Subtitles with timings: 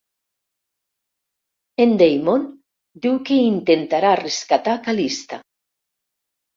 [1.85, 2.49] En Damon
[3.07, 5.45] diu que intentarà rescatar Callista.